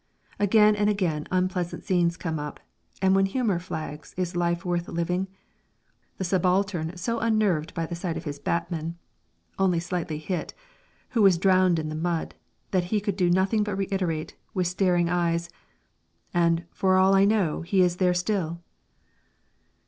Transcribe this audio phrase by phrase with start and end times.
[0.39, 2.59] Again and again unpleasant scenes come up
[3.03, 5.27] (and when humour flags is life worth living?).
[6.17, 8.97] The subaltern so unnerved by the sight of his batman
[9.59, 10.55] (only slightly hit)
[11.09, 12.33] who was drowned in the mud,
[12.71, 15.51] that he could do nothing but reiterate, with staring eyes,
[16.33, 18.59] "And, for all I know, he is there still."